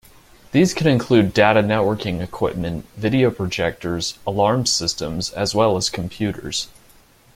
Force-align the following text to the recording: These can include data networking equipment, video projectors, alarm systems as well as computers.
These 0.51 0.73
can 0.73 0.87
include 0.87 1.31
data 1.31 1.61
networking 1.61 2.21
equipment, 2.21 2.87
video 2.97 3.29
projectors, 3.29 4.17
alarm 4.25 4.65
systems 4.65 5.29
as 5.29 5.53
well 5.53 5.77
as 5.77 5.91
computers. 5.91 6.69